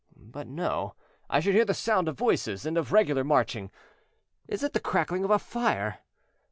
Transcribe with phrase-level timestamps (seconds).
[0.17, 0.95] But no;
[1.29, 3.69] I should hear the sound of voices and of regular marching.
[4.47, 5.99] Is it the crackling of a fire?